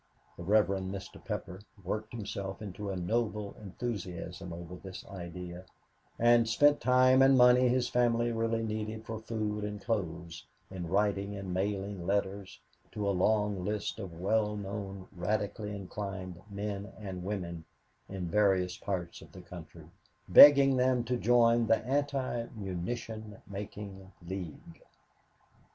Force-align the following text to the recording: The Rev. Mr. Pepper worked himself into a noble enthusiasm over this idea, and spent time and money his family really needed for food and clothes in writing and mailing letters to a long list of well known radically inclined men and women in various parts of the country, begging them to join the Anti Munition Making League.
The 0.35 0.41
Rev. 0.41 0.65
Mr. 0.65 1.23
Pepper 1.23 1.61
worked 1.83 2.11
himself 2.11 2.59
into 2.59 2.89
a 2.89 2.95
noble 2.95 3.55
enthusiasm 3.61 4.51
over 4.51 4.75
this 4.75 5.05
idea, 5.05 5.65
and 6.17 6.49
spent 6.49 6.81
time 6.81 7.21
and 7.21 7.37
money 7.37 7.67
his 7.67 7.87
family 7.87 8.31
really 8.31 8.63
needed 8.63 9.05
for 9.05 9.19
food 9.19 9.63
and 9.63 9.79
clothes 9.79 10.47
in 10.71 10.87
writing 10.87 11.35
and 11.35 11.53
mailing 11.53 12.07
letters 12.07 12.59
to 12.93 13.07
a 13.07 13.11
long 13.13 13.63
list 13.63 13.99
of 13.99 14.19
well 14.19 14.55
known 14.55 15.07
radically 15.15 15.69
inclined 15.75 16.41
men 16.49 16.91
and 16.97 17.23
women 17.23 17.63
in 18.09 18.27
various 18.27 18.77
parts 18.79 19.21
of 19.21 19.31
the 19.31 19.41
country, 19.41 19.85
begging 20.27 20.77
them 20.77 21.03
to 21.03 21.15
join 21.15 21.67
the 21.67 21.77
Anti 21.85 22.47
Munition 22.57 23.37
Making 23.47 24.11
League. 24.27 24.81